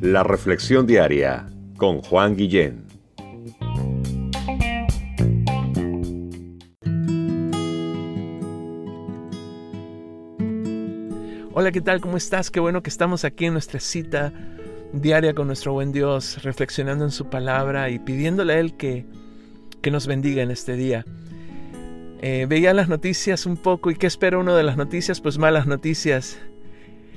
La 0.00 0.22
Reflexión 0.22 0.86
Diaria 0.86 1.46
con 1.76 2.02
Juan 2.02 2.36
Guillén. 2.36 2.84
Hola, 11.54 11.70
¿qué 11.70 11.80
tal? 11.80 12.00
¿Cómo 12.00 12.16
estás? 12.16 12.50
Qué 12.50 12.60
bueno 12.60 12.82
que 12.82 12.90
estamos 12.90 13.24
aquí 13.24 13.44
en 13.46 13.52
nuestra 13.52 13.78
cita 13.78 14.32
diaria 14.92 15.34
con 15.34 15.46
nuestro 15.46 15.72
buen 15.72 15.92
Dios, 15.92 16.42
reflexionando 16.42 17.04
en 17.04 17.10
su 17.10 17.30
palabra 17.30 17.90
y 17.90 17.98
pidiéndole 17.98 18.54
a 18.54 18.58
Él 18.58 18.76
que, 18.76 19.06
que 19.80 19.90
nos 19.90 20.06
bendiga 20.06 20.42
en 20.42 20.50
este 20.50 20.76
día. 20.76 21.04
Eh, 22.20 22.46
veía 22.48 22.72
las 22.72 22.88
noticias 22.88 23.46
un 23.46 23.56
poco 23.56 23.90
y 23.90 23.96
¿qué 23.96 24.06
espera 24.06 24.38
uno 24.38 24.54
de 24.54 24.62
las 24.62 24.76
noticias? 24.76 25.20
Pues 25.20 25.38
malas 25.38 25.66
noticias. 25.66 26.38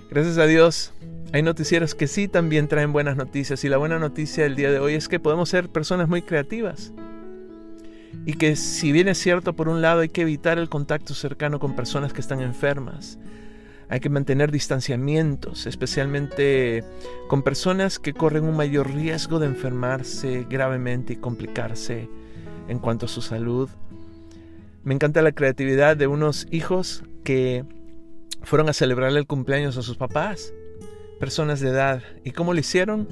Gracias 0.10 0.38
a 0.38 0.46
Dios 0.46 0.94
hay 1.36 1.42
noticieros 1.42 1.96
que 1.96 2.08
sí 2.08 2.30
también 2.30 2.70
traen 2.70 2.94
buenas 2.94 3.18
noticias 3.18 3.66
y 3.66 3.68
la 3.68 3.76
buena 3.76 4.00
noticia 4.00 4.44
del 4.44 4.56
día 4.56 4.72
de 4.72 4.80
hoy 4.80 4.94
es 4.94 5.10
que 5.10 5.20
podemos 5.20 5.50
ser 5.50 5.68
personas 5.68 6.08
muy 6.08 6.22
creativas. 6.22 6.94
Y 8.26 8.36
que 8.36 8.56
si 8.56 8.94
bien 8.94 9.10
es 9.10 9.18
cierto, 9.18 9.54
por 9.54 9.68
un 9.68 9.82
lado 9.82 10.00
hay 10.00 10.08
que 10.08 10.22
evitar 10.22 10.58
el 10.58 10.70
contacto 10.70 11.14
cercano 11.14 11.60
con 11.60 11.76
personas 11.76 12.14
que 12.14 12.22
están 12.22 12.40
enfermas, 12.40 13.20
hay 13.90 14.00
que 14.00 14.08
mantener 14.10 14.50
distanciamientos, 14.50 15.66
especialmente 15.66 16.86
con 17.28 17.44
personas 17.44 18.00
que 18.00 18.14
corren 18.14 18.46
un 18.46 18.56
mayor 18.56 18.90
riesgo 18.94 19.40
de 19.40 19.48
enfermarse 19.48 20.48
gravemente 20.50 21.14
y 21.14 21.18
complicarse 21.18 22.08
en 22.70 22.80
cuanto 22.80 23.08
a 23.08 23.10
su 23.10 23.22
salud. 23.22 23.70
Me 24.86 24.94
encanta 24.94 25.22
la 25.22 25.34
creatividad 25.34 25.98
de 25.98 26.08
unos 26.08 26.48
hijos 26.50 27.04
que 27.26 27.66
fueron 28.46 28.70
a 28.70 28.74
celebrarle 28.74 29.20
el 29.20 29.28
cumpleaños 29.28 29.78
a 29.78 29.82
sus 29.82 29.98
papás 29.98 30.54
personas 31.20 31.60
de 31.60 31.70
edad. 31.70 32.04
¿Y 32.24 32.32
cómo 32.32 32.54
lo 32.54 32.60
hicieron? 32.60 33.08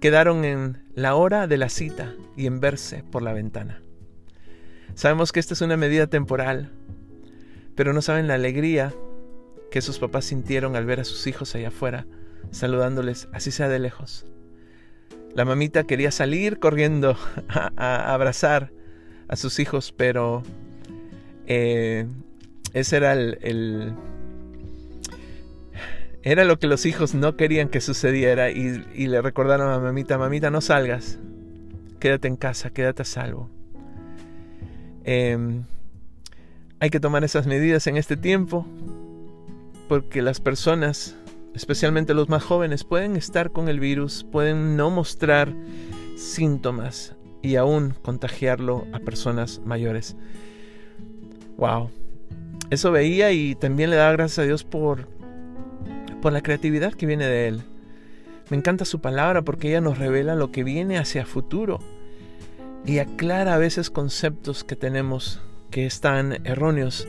Quedaron 0.00 0.44
en 0.44 0.82
la 0.94 1.14
hora 1.14 1.46
de 1.46 1.56
la 1.56 1.68
cita 1.68 2.14
y 2.36 2.46
en 2.46 2.60
verse 2.60 3.04
por 3.10 3.22
la 3.22 3.32
ventana. 3.32 3.80
Sabemos 4.94 5.32
que 5.32 5.40
esta 5.40 5.54
es 5.54 5.60
una 5.60 5.76
medida 5.76 6.06
temporal, 6.06 6.72
pero 7.74 7.92
no 7.92 8.02
saben 8.02 8.26
la 8.26 8.34
alegría 8.34 8.92
que 9.70 9.82
sus 9.82 9.98
papás 9.98 10.24
sintieron 10.24 10.76
al 10.76 10.86
ver 10.86 11.00
a 11.00 11.04
sus 11.04 11.26
hijos 11.26 11.54
allá 11.54 11.68
afuera, 11.68 12.06
saludándoles, 12.50 13.28
así 13.32 13.50
sea 13.50 13.68
de 13.68 13.78
lejos. 13.78 14.26
La 15.34 15.44
mamita 15.44 15.84
quería 15.84 16.10
salir 16.10 16.58
corriendo 16.58 17.16
a, 17.48 18.12
abrazar 18.12 18.72
a 19.28 19.36
sus 19.36 19.58
hijos, 19.58 19.92
pero 19.96 20.42
eh, 21.46 22.06
ese 22.72 22.96
era 22.96 23.12
el 23.12 23.94
era 26.22 26.44
lo 26.44 26.58
que 26.58 26.66
los 26.66 26.86
hijos 26.86 27.14
no 27.14 27.36
querían 27.36 27.68
que 27.68 27.80
sucediera 27.80 28.50
y, 28.50 29.06
le 29.06 29.22
recordaron 29.22 29.70
a 29.70 29.78
mamita, 29.78 30.18
mamita, 30.18 30.50
no 30.50 30.60
salgas, 30.60 31.18
quédate 32.00 32.28
en 32.28 32.36
casa, 32.36 32.70
quédate 32.70 33.02
a 33.02 33.04
salvo. 33.04 33.50
Em, 35.04 35.64
hay 36.80 36.90
que 36.90 37.00
tomar 37.00 37.24
esas 37.24 37.46
medidas 37.46 37.86
en 37.86 37.96
este 37.96 38.16
tiempo 38.16 38.66
porque 39.88 40.20
las 40.20 40.40
personas, 40.40 41.16
especialmente 41.54 42.14
los 42.14 42.28
más 42.28 42.42
jóvenes, 42.42 42.84
pueden 42.84 43.16
estar 43.16 43.50
con 43.50 43.68
el 43.68 43.80
virus, 43.80 44.26
pueden 44.30 44.76
no 44.76 44.90
mostrar 44.90 45.54
síntomas 46.16 47.14
y 47.42 47.56
aún 47.56 47.94
contagiarlo 48.02 48.86
a 48.92 48.98
personas 48.98 49.60
mayores. 49.64 50.16
Wow. 51.56 51.90
Eso 52.70 52.92
veía 52.92 53.32
y 53.32 53.54
también 53.54 53.90
le 53.90 53.96
daba 53.96 54.12
gracias 54.12 54.40
a 54.40 54.42
Dios 54.42 54.64
por 54.64 55.17
por 56.20 56.32
la 56.32 56.42
creatividad 56.42 56.94
que 56.94 57.06
viene 57.06 57.26
de 57.26 57.48
Él. 57.48 57.62
Me 58.50 58.56
encanta 58.56 58.84
su 58.84 59.00
palabra 59.00 59.42
porque 59.42 59.68
ella 59.68 59.80
nos 59.80 59.98
revela 59.98 60.34
lo 60.34 60.50
que 60.50 60.64
viene 60.64 60.98
hacia 60.98 61.26
futuro 61.26 61.80
y 62.86 62.98
aclara 62.98 63.54
a 63.54 63.58
veces 63.58 63.90
conceptos 63.90 64.64
que 64.64 64.76
tenemos 64.76 65.40
que 65.70 65.86
están 65.86 66.38
erróneos. 66.44 67.06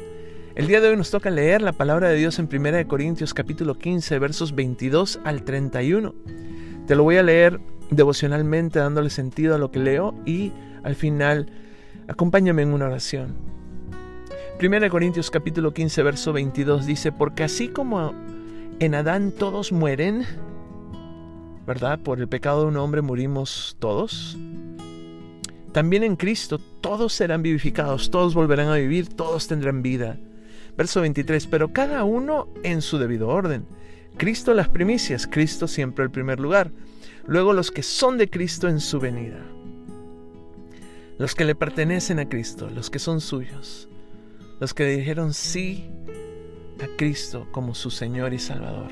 El 0.56 0.67
día 0.67 0.81
de 0.81 0.89
hoy 0.89 0.97
nos 0.97 1.11
toca 1.11 1.29
leer 1.29 1.61
la 1.61 1.72
palabra 1.72 2.09
de 2.09 2.17
Dios 2.17 2.39
en 2.39 2.50
1 2.51 2.88
Corintios 2.88 3.33
capítulo 3.33 3.78
15 3.78 4.19
versos 4.19 4.53
22 4.53 5.22
al 5.23 5.44
31. 5.44 6.13
Te 6.85 6.95
lo 6.95 7.03
voy 7.03 7.17
a 7.17 7.23
leer 7.23 7.62
devocionalmente 7.89 8.79
dándole 8.79 9.09
sentido 9.09 9.56
a 9.56 9.57
lo 9.57 9.72
que 9.72 9.79
leo 9.79 10.13
y 10.25 10.51
al 10.83 10.95
final 10.95 11.51
acompáñame 12.09 12.63
en 12.63 12.73
una 12.73 12.88
oración. 12.88 13.35
1 14.62 14.89
Corintios 14.89 15.31
capítulo 15.31 15.73
15 15.73 16.03
verso 16.03 16.33
22 16.33 16.85
dice, 16.85 17.13
porque 17.13 17.44
así 17.44 17.69
como 17.69 18.13
en 18.79 18.95
Adán 18.95 19.31
todos 19.31 19.72
mueren, 19.72 20.25
¿verdad? 21.67 22.00
Por 22.00 22.19
el 22.19 22.29
pecado 22.29 22.62
de 22.62 22.67
un 22.67 22.78
hombre 22.78 23.01
morimos 23.01 23.75
todos. 23.79 24.38
También 25.73 26.03
en 26.03 26.16
Cristo 26.16 26.59
todos 26.59 27.13
serán 27.13 27.44
vivificados, 27.44 28.09
todos 28.09 28.34
volverán 28.34 28.69
a 28.69 28.75
vivir, 28.75 29.09
todos 29.09 29.47
tendrán 29.47 29.81
vida. 29.81 30.18
Verso 30.78 31.01
23, 31.01 31.45
pero 31.47 31.73
cada 31.73 32.06
uno 32.06 32.47
en 32.63 32.81
su 32.81 32.97
debido 32.97 33.28
orden. 33.28 33.66
Cristo 34.18 34.53
las 34.53 34.69
primicias, 34.69 35.28
Cristo 35.28 35.68
siempre 35.68 36.06
el 36.06 36.12
primer 36.12 36.39
lugar. 36.39 36.72
Luego 37.28 37.53
los 37.53 37.72
que 37.72 37.84
son 37.84 38.18
de 38.18 38.29
Cristo 38.29 38.69
en 38.69 38.79
su 38.79 39.00
venida. 39.00 39.45
Los 41.18 41.35
que 41.35 41.44
le 41.44 41.53
pertenecen 41.53 42.19
a 42.19 42.29
Cristo, 42.29 42.69
los 42.73 42.89
que 42.89 43.00
son 43.00 43.19
suyos. 43.19 43.89
Los 44.62 44.73
que 44.73 44.85
dijeron 44.85 45.34
sí 45.34 45.89
a 46.81 46.88
Cristo 46.97 47.47
como 47.51 47.75
su 47.75 47.91
Señor 47.91 48.34
y 48.34 48.40
Salvador. 48.40 48.91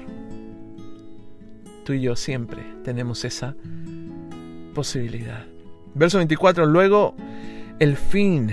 Tú 1.83 1.93
y 1.93 2.01
yo 2.01 2.15
siempre 2.15 2.63
tenemos 2.83 3.23
esa 3.25 3.55
posibilidad. 4.73 5.45
Verso 5.95 6.17
24, 6.17 6.65
luego 6.65 7.15
el 7.79 7.95
fin. 7.95 8.51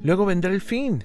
Luego 0.00 0.24
vendrá 0.26 0.52
el 0.52 0.60
fin. 0.60 1.04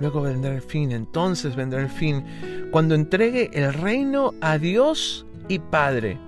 Luego 0.00 0.22
vendrá 0.22 0.54
el 0.54 0.62
fin. 0.62 0.92
Entonces 0.92 1.56
vendrá 1.56 1.82
el 1.82 1.90
fin. 1.90 2.24
Cuando 2.70 2.94
entregue 2.94 3.50
el 3.52 3.74
reino 3.74 4.34
a 4.40 4.58
Dios 4.58 5.26
y 5.48 5.58
Padre. 5.58 6.18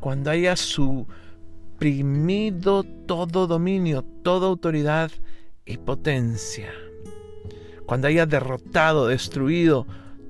Cuando 0.00 0.30
haya 0.30 0.54
suprimido 0.56 1.04
todo 3.06 3.46
dominio, 3.46 4.02
toda 4.22 4.48
autoridad 4.48 5.10
y 5.64 5.78
potencia 5.78 6.70
cuando 7.90 8.06
haya 8.06 8.24
derrotado, 8.24 9.08
destruido 9.08 9.84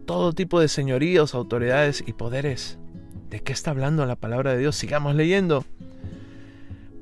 todo 0.06 0.32
tipo 0.32 0.60
de 0.60 0.68
señoríos, 0.68 1.34
autoridades 1.34 2.02
y 2.06 2.14
poderes. 2.14 2.78
¿De 3.28 3.40
qué 3.40 3.52
está 3.52 3.72
hablando 3.72 4.06
la 4.06 4.16
palabra 4.16 4.52
de 4.52 4.60
Dios? 4.60 4.76
Sigamos 4.76 5.14
leyendo. 5.14 5.66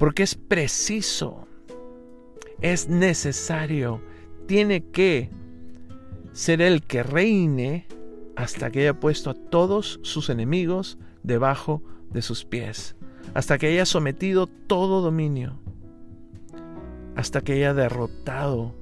Porque 0.00 0.24
es 0.24 0.34
preciso, 0.34 1.46
es 2.60 2.88
necesario, 2.88 4.02
tiene 4.48 4.82
que 4.82 5.30
ser 6.32 6.60
el 6.60 6.82
que 6.82 7.04
reine 7.04 7.86
hasta 8.34 8.72
que 8.72 8.80
haya 8.80 8.98
puesto 8.98 9.30
a 9.30 9.34
todos 9.34 10.00
sus 10.02 10.28
enemigos 10.28 10.98
debajo 11.22 11.84
de 12.10 12.20
sus 12.20 12.44
pies, 12.44 12.96
hasta 13.32 13.58
que 13.58 13.68
haya 13.68 13.86
sometido 13.86 14.48
todo 14.48 15.02
dominio, 15.02 15.60
hasta 17.14 17.42
que 17.42 17.52
haya 17.52 17.74
derrotado 17.74 18.74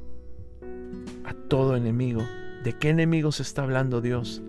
a 1.26 1.34
todo 1.34 1.76
enemigo. 1.76 2.22
¿De 2.62 2.72
qué 2.72 2.90
enemigos 2.90 3.40
está 3.40 3.62
hablando 3.62 4.00
Dios? 4.00 4.42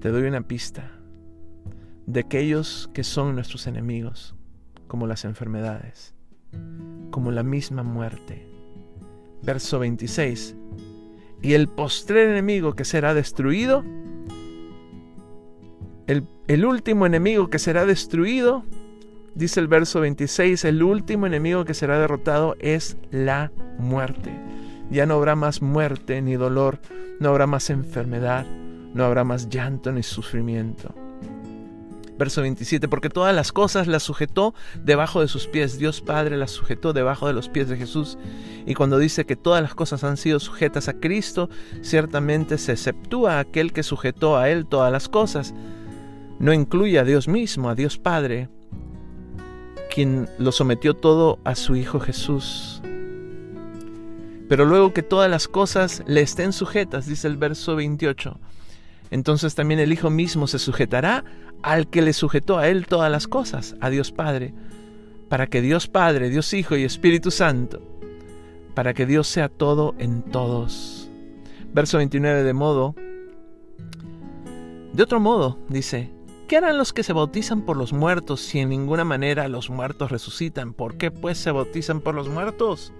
Te 0.00 0.10
doy 0.10 0.22
una 0.22 0.42
pista. 0.42 0.92
De 2.06 2.20
aquellos 2.20 2.88
que 2.94 3.02
son 3.02 3.34
nuestros 3.34 3.66
enemigos, 3.66 4.34
como 4.86 5.06
las 5.06 5.24
enfermedades, 5.24 6.14
como 7.10 7.32
la 7.32 7.42
misma 7.42 7.82
muerte. 7.82 8.46
Verso 9.42 9.80
26. 9.80 10.54
Y 11.42 11.52
el 11.54 11.68
postrer 11.68 12.30
enemigo 12.30 12.74
que 12.74 12.84
será 12.84 13.12
destruido, 13.12 13.84
el, 16.06 16.24
el 16.46 16.64
último 16.64 17.06
enemigo 17.06 17.50
que 17.50 17.58
será 17.58 17.84
destruido, 17.84 18.64
dice 19.34 19.58
el 19.58 19.66
verso 19.66 20.00
26, 20.00 20.64
el 20.64 20.82
último 20.82 21.26
enemigo 21.26 21.64
que 21.64 21.74
será 21.74 21.98
derrotado 21.98 22.56
es 22.60 22.96
la 23.10 23.50
muerte. 23.78 24.32
Ya 24.90 25.06
no 25.06 25.14
habrá 25.14 25.34
más 25.34 25.62
muerte 25.62 26.22
ni 26.22 26.34
dolor, 26.34 26.78
no 27.18 27.30
habrá 27.30 27.46
más 27.46 27.70
enfermedad, 27.70 28.46
no 28.94 29.04
habrá 29.04 29.24
más 29.24 29.48
llanto 29.48 29.90
ni 29.92 30.02
sufrimiento. 30.02 30.94
Verso 32.18 32.40
27, 32.40 32.88
porque 32.88 33.10
todas 33.10 33.34
las 33.34 33.52
cosas 33.52 33.88
las 33.88 34.02
sujetó 34.02 34.54
debajo 34.82 35.20
de 35.20 35.28
sus 35.28 35.46
pies. 35.46 35.78
Dios 35.78 36.00
Padre 36.00 36.38
las 36.38 36.50
sujetó 36.50 36.94
debajo 36.94 37.26
de 37.26 37.34
los 37.34 37.50
pies 37.50 37.68
de 37.68 37.76
Jesús. 37.76 38.16
Y 38.64 38.74
cuando 38.74 38.98
dice 38.98 39.26
que 39.26 39.36
todas 39.36 39.60
las 39.60 39.74
cosas 39.74 40.02
han 40.02 40.16
sido 40.16 40.40
sujetas 40.40 40.88
a 40.88 40.94
Cristo, 40.94 41.50
ciertamente 41.82 42.56
se 42.56 42.72
exceptúa 42.72 43.38
aquel 43.38 43.74
que 43.74 43.82
sujetó 43.82 44.38
a 44.38 44.48
Él 44.48 44.66
todas 44.66 44.90
las 44.90 45.10
cosas. 45.10 45.54
No 46.38 46.54
incluye 46.54 46.98
a 46.98 47.04
Dios 47.04 47.28
mismo, 47.28 47.68
a 47.68 47.74
Dios 47.74 47.98
Padre, 47.98 48.48
quien 49.94 50.26
lo 50.38 50.52
sometió 50.52 50.94
todo 50.94 51.38
a 51.44 51.54
su 51.54 51.76
Hijo 51.76 52.00
Jesús 52.00 52.82
Pero 54.48 54.64
luego 54.64 54.92
que 54.92 55.02
todas 55.02 55.30
las 55.30 55.48
cosas 55.48 56.02
le 56.06 56.20
estén 56.20 56.52
sujetas, 56.52 57.06
dice 57.06 57.26
el 57.26 57.36
verso 57.36 57.76
28, 57.76 58.38
entonces 59.10 59.54
también 59.54 59.80
el 59.80 59.92
Hijo 59.92 60.10
mismo 60.10 60.46
se 60.46 60.58
sujetará 60.58 61.24
al 61.62 61.88
que 61.88 62.02
le 62.02 62.12
sujetó 62.12 62.58
a 62.58 62.68
él 62.68 62.86
todas 62.86 63.10
las 63.10 63.26
cosas, 63.26 63.76
a 63.80 63.90
Dios 63.90 64.12
Padre, 64.12 64.54
para 65.28 65.46
que 65.46 65.60
Dios 65.60 65.88
Padre, 65.88 66.30
Dios 66.30 66.52
Hijo 66.54 66.76
y 66.76 66.84
Espíritu 66.84 67.30
Santo, 67.30 67.82
para 68.74 68.94
que 68.94 69.06
Dios 69.06 69.26
sea 69.26 69.48
todo 69.48 69.94
en 69.98 70.22
todos. 70.22 71.10
Verso 71.72 71.98
29 71.98 72.42
de 72.42 72.52
modo, 72.52 72.94
de 74.92 75.02
otro 75.02 75.20
modo, 75.20 75.58
dice, 75.68 76.10
¿qué 76.48 76.56
harán 76.56 76.78
los 76.78 76.92
que 76.92 77.02
se 77.02 77.12
bautizan 77.12 77.62
por 77.62 77.76
los 77.76 77.92
muertos 77.92 78.40
si 78.40 78.60
en 78.60 78.70
ninguna 78.70 79.04
manera 79.04 79.46
los 79.46 79.68
muertos 79.68 80.10
resucitan? 80.10 80.72
¿Por 80.72 80.96
qué 80.96 81.10
pues 81.10 81.36
se 81.36 81.50
bautizan 81.50 82.00
por 82.00 82.14
los 82.14 82.28
muertos? 82.28 82.94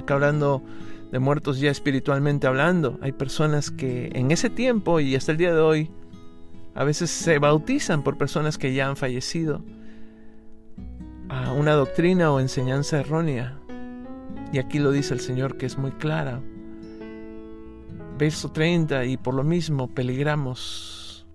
Acá 0.00 0.14
hablando 0.14 0.62
de 1.12 1.18
muertos 1.18 1.60
ya 1.60 1.70
espiritualmente 1.70 2.46
hablando. 2.46 2.98
Hay 3.02 3.12
personas 3.12 3.70
que 3.70 4.10
en 4.14 4.30
ese 4.30 4.48
tiempo 4.48 4.98
y 4.98 5.14
hasta 5.14 5.32
el 5.32 5.38
día 5.38 5.52
de 5.52 5.60
hoy 5.60 5.90
a 6.74 6.84
veces 6.84 7.10
se 7.10 7.38
bautizan 7.38 8.02
por 8.02 8.16
personas 8.16 8.56
que 8.56 8.72
ya 8.72 8.88
han 8.88 8.96
fallecido 8.96 9.62
a 11.28 11.52
una 11.52 11.74
doctrina 11.74 12.32
o 12.32 12.40
enseñanza 12.40 13.00
errónea. 13.00 13.58
Y 14.54 14.58
aquí 14.58 14.78
lo 14.78 14.90
dice 14.90 15.12
el 15.12 15.20
Señor 15.20 15.58
que 15.58 15.66
es 15.66 15.76
muy 15.76 15.92
clara. 15.92 16.40
Verso 18.18 18.50
30, 18.52 19.04
y 19.04 19.18
por 19.18 19.34
lo 19.34 19.44
mismo 19.44 19.88
peligramos. 19.88 21.26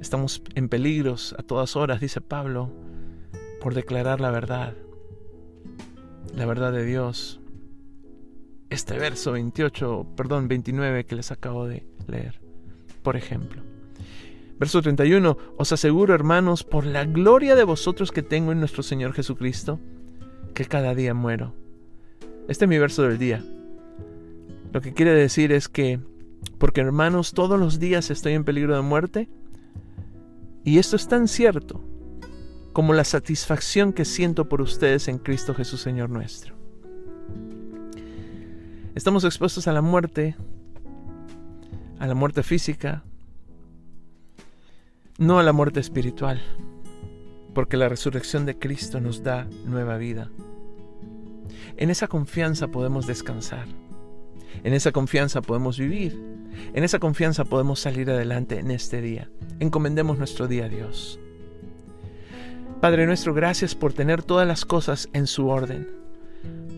Estamos 0.00 0.42
en 0.56 0.68
peligros 0.68 1.36
a 1.38 1.44
todas 1.44 1.76
horas, 1.76 2.00
dice 2.00 2.20
Pablo, 2.20 2.72
por 3.60 3.74
declarar 3.74 4.20
la 4.20 4.30
verdad, 4.30 4.74
la 6.34 6.46
verdad 6.46 6.72
de 6.72 6.84
Dios 6.84 7.39
este 8.70 8.96
verso 8.98 9.32
28, 9.32 10.06
perdón, 10.16 10.48
29 10.48 11.04
que 11.04 11.16
les 11.16 11.32
acabo 11.32 11.66
de 11.66 11.84
leer, 12.06 12.40
por 13.02 13.16
ejemplo. 13.16 13.62
Verso 14.58 14.80
31, 14.80 15.36
os 15.56 15.72
aseguro, 15.72 16.14
hermanos, 16.14 16.64
por 16.64 16.86
la 16.86 17.04
gloria 17.04 17.56
de 17.56 17.64
vosotros 17.64 18.12
que 18.12 18.22
tengo 18.22 18.52
en 18.52 18.60
nuestro 18.60 18.82
Señor 18.82 19.12
Jesucristo, 19.12 19.80
que 20.54 20.66
cada 20.66 20.94
día 20.94 21.14
muero. 21.14 21.54
Este 22.46 22.66
es 22.66 22.68
mi 22.68 22.78
verso 22.78 23.02
del 23.02 23.18
día. 23.18 23.44
Lo 24.72 24.80
que 24.80 24.92
quiere 24.92 25.12
decir 25.12 25.50
es 25.50 25.68
que, 25.68 25.98
porque 26.58 26.80
hermanos, 26.80 27.32
todos 27.32 27.58
los 27.58 27.80
días 27.80 28.10
estoy 28.10 28.34
en 28.34 28.44
peligro 28.44 28.76
de 28.76 28.82
muerte, 28.82 29.28
y 30.62 30.78
esto 30.78 30.94
es 30.94 31.08
tan 31.08 31.26
cierto 31.26 31.82
como 32.72 32.92
la 32.92 33.04
satisfacción 33.04 33.92
que 33.92 34.04
siento 34.04 34.48
por 34.48 34.60
ustedes 34.60 35.08
en 35.08 35.18
Cristo 35.18 35.54
Jesús 35.54 35.80
Señor 35.80 36.10
nuestro. 36.10 36.59
Estamos 39.00 39.24
expuestos 39.24 39.66
a 39.66 39.72
la 39.72 39.80
muerte, 39.80 40.36
a 41.98 42.06
la 42.06 42.14
muerte 42.14 42.42
física, 42.42 43.02
no 45.16 45.38
a 45.38 45.42
la 45.42 45.54
muerte 45.54 45.80
espiritual, 45.80 46.38
porque 47.54 47.78
la 47.78 47.88
resurrección 47.88 48.44
de 48.44 48.58
Cristo 48.58 49.00
nos 49.00 49.22
da 49.22 49.46
nueva 49.64 49.96
vida. 49.96 50.30
En 51.78 51.88
esa 51.88 52.08
confianza 52.08 52.68
podemos 52.68 53.06
descansar, 53.06 53.64
en 54.64 54.74
esa 54.74 54.92
confianza 54.92 55.40
podemos 55.40 55.78
vivir, 55.78 56.22
en 56.74 56.84
esa 56.84 56.98
confianza 56.98 57.46
podemos 57.46 57.80
salir 57.80 58.10
adelante 58.10 58.58
en 58.58 58.70
este 58.70 59.00
día. 59.00 59.30
Encomendemos 59.60 60.18
nuestro 60.18 60.46
día 60.46 60.66
a 60.66 60.68
Dios. 60.68 61.18
Padre 62.82 63.06
nuestro, 63.06 63.32
gracias 63.32 63.74
por 63.74 63.94
tener 63.94 64.22
todas 64.22 64.46
las 64.46 64.66
cosas 64.66 65.08
en 65.14 65.26
su 65.26 65.48
orden 65.48 65.99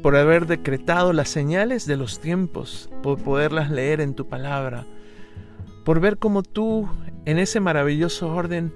por 0.03 0.17
haber 0.17 0.47
decretado 0.47 1.13
las 1.13 1.29
señales 1.29 1.87
de 1.87 1.97
los 1.97 2.19
tiempos, 2.19 2.91
por 3.03 3.23
poderlas 3.23 3.71
leer 3.71 4.01
en 4.01 4.15
tu 4.15 4.27
palabra, 4.27 4.85
por 5.85 6.01
ver 6.01 6.19
cómo 6.19 6.43
tú, 6.43 6.89
en 7.25 7.39
ese 7.39 7.61
maravilloso 7.61 8.29
orden, 8.29 8.73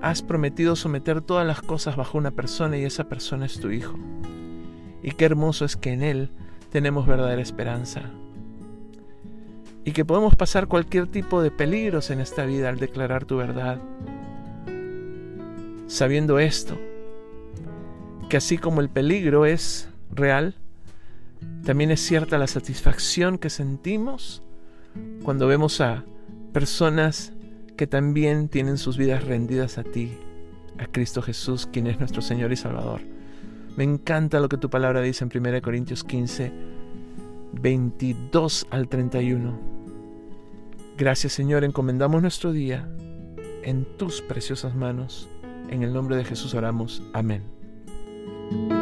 has 0.00 0.22
prometido 0.22 0.76
someter 0.76 1.20
todas 1.20 1.46
las 1.46 1.60
cosas 1.60 1.96
bajo 1.96 2.16
una 2.16 2.30
persona 2.30 2.78
y 2.78 2.84
esa 2.84 3.04
persona 3.04 3.46
es 3.46 3.58
tu 3.58 3.70
Hijo. 3.70 3.98
Y 5.02 5.10
qué 5.12 5.24
hermoso 5.24 5.64
es 5.64 5.76
que 5.76 5.92
en 5.92 6.02
Él 6.02 6.30
tenemos 6.70 7.06
verdadera 7.06 7.42
esperanza. 7.42 8.02
Y 9.84 9.92
que 9.92 10.04
podemos 10.04 10.36
pasar 10.36 10.68
cualquier 10.68 11.08
tipo 11.08 11.42
de 11.42 11.50
peligros 11.50 12.10
en 12.10 12.20
esta 12.20 12.44
vida 12.44 12.68
al 12.68 12.78
declarar 12.78 13.24
tu 13.24 13.38
verdad. 13.38 13.80
Sabiendo 15.86 16.38
esto, 16.38 16.78
que 18.30 18.36
así 18.36 18.58
como 18.58 18.80
el 18.80 18.88
peligro 18.88 19.44
es 19.44 19.88
real, 20.12 20.54
también 21.64 21.90
es 21.90 22.00
cierta 22.00 22.38
la 22.38 22.46
satisfacción 22.46 23.38
que 23.38 23.50
sentimos 23.50 24.42
cuando 25.24 25.48
vemos 25.48 25.80
a 25.80 26.04
personas 26.52 27.32
que 27.76 27.88
también 27.88 28.48
tienen 28.48 28.78
sus 28.78 28.96
vidas 28.96 29.24
rendidas 29.24 29.78
a 29.78 29.82
ti, 29.82 30.12
a 30.78 30.86
Cristo 30.86 31.22
Jesús, 31.22 31.66
quien 31.70 31.88
es 31.88 31.98
nuestro 31.98 32.22
Señor 32.22 32.52
y 32.52 32.56
Salvador. 32.56 33.00
Me 33.76 33.82
encanta 33.82 34.38
lo 34.38 34.48
que 34.48 34.58
tu 34.58 34.70
palabra 34.70 35.00
dice 35.00 35.24
en 35.24 35.32
1 35.34 35.60
Corintios 35.60 36.04
15, 36.04 36.52
22 37.60 38.68
al 38.70 38.88
31. 38.88 39.58
Gracias 40.96 41.32
Señor, 41.32 41.64
encomendamos 41.64 42.22
nuestro 42.22 42.52
día 42.52 42.88
en 43.64 43.84
tus 43.96 44.20
preciosas 44.20 44.76
manos. 44.76 45.28
En 45.68 45.82
el 45.82 45.92
nombre 45.92 46.16
de 46.16 46.24
Jesús 46.24 46.54
oramos. 46.54 47.02
Amén. 47.12 47.59
Bye. 48.50 48.79